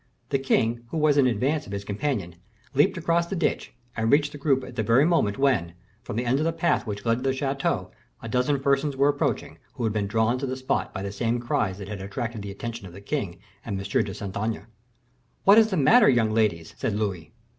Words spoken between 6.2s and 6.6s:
end of the